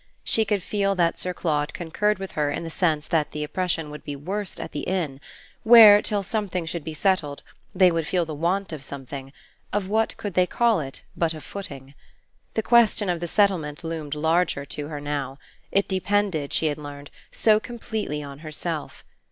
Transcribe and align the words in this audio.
She 0.23 0.45
could 0.45 0.63
feel 0.63 0.95
that 0.95 1.19
Sir 1.19 1.31
Claude 1.31 1.75
concurred 1.75 2.17
with 2.17 2.31
her 2.31 2.49
in 2.49 2.63
the 2.63 2.71
sense 2.71 3.07
that 3.09 3.33
the 3.33 3.43
oppression 3.43 3.91
would 3.91 4.03
be 4.03 4.15
worst 4.15 4.59
at 4.59 4.71
the 4.71 4.79
inn, 4.79 5.21
where, 5.61 6.01
till 6.01 6.23
something 6.23 6.65
should 6.65 6.83
be 6.83 6.95
settled, 6.95 7.43
they 7.75 7.91
would 7.91 8.07
feel 8.07 8.25
the 8.25 8.33
want 8.33 8.73
of 8.73 8.83
something 8.83 9.31
of 9.71 9.87
what 9.87 10.17
could 10.17 10.33
they 10.33 10.47
call 10.47 10.79
it 10.79 11.03
but 11.15 11.35
a 11.35 11.39
footing? 11.39 11.93
The 12.55 12.63
question 12.63 13.11
of 13.11 13.19
the 13.19 13.27
settlement 13.27 13.83
loomed 13.83 14.15
larger 14.15 14.65
to 14.65 14.87
her 14.87 14.99
now: 14.99 15.37
it 15.71 15.87
depended, 15.87 16.51
she 16.51 16.65
had 16.65 16.79
learned, 16.79 17.11
so 17.31 17.59
completely 17.59 18.23
on 18.23 18.39
herself. 18.39 19.03